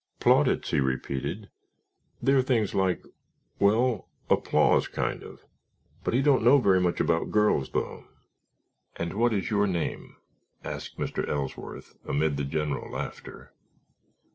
[0.19, 1.51] "Plaudits," he repeated;
[2.23, 5.45] "they are things like—like—well, applause, kind of.
[6.03, 8.05] But he don't know very much about girls, though."
[8.95, 10.15] "And what is your name?"
[10.63, 11.29] asked Mr.
[11.29, 13.53] Ellsworth, amid the general laughter.